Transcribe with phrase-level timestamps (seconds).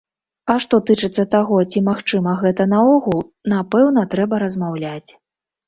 [0.53, 3.23] А што тычыцца таго, ці магчыма гэта наогул,
[3.55, 5.09] напэўна трэба размаўляць.